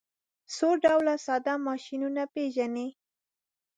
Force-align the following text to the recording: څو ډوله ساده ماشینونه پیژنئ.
څو 0.55 0.69
ډوله 0.83 1.13
ساده 1.25 1.53
ماشینونه 1.67 2.23
پیژنئ. 2.33 2.89